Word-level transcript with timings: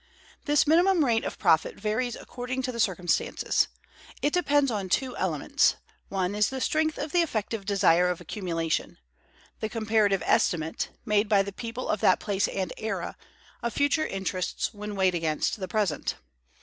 This 0.45 0.65
minimum 0.65 1.05
rate 1.05 1.23
of 1.23 1.37
profit 1.37 1.75
varies 1.79 2.15
according 2.15 2.63
to 2.63 2.79
circumstances. 2.79 3.67
It 4.23 4.33
depends 4.33 4.71
on 4.71 4.89
two 4.89 5.15
elements: 5.15 5.75
One 6.09 6.33
is 6.33 6.49
the 6.49 6.59
strength 6.59 6.97
of 6.97 7.11
the 7.11 7.21
effective 7.21 7.67
desire 7.67 8.09
of 8.09 8.19
accumulation; 8.19 8.97
the 9.59 9.69
comparative 9.69 10.23
estimate, 10.25 10.89
made 11.05 11.29
by 11.29 11.43
the 11.43 11.53
people 11.53 11.87
of 11.87 11.99
that 12.01 12.19
place 12.19 12.47
and 12.47 12.73
era, 12.79 13.15
of 13.61 13.73
future 13.73 14.07
interests 14.07 14.73
when 14.73 14.95
weighed 14.95 15.13
against 15.13 15.59
present. 15.69 16.15